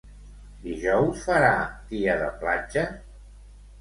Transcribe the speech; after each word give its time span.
Dijous 0.61 1.21
farà 1.27 1.51
dia 1.93 2.17
de 2.25 2.31
platja? 2.45 2.87